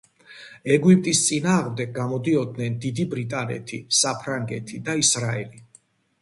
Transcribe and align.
ეგვიპტის 0.75 1.19
წინააღმდეგ 1.25 1.91
გამოდიოდნენ 1.97 2.79
დიდი 2.87 3.05
ბრიტანეთი, 3.13 3.79
საფრანგეთი 3.99 4.81
და 4.89 4.97
ისრაელი. 5.05 5.63